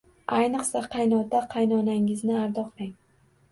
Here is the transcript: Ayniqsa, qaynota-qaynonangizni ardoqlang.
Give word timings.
Ayniqsa, 0.37 0.81
qaynota-qaynonangizni 0.95 2.35
ardoqlang. 2.47 2.93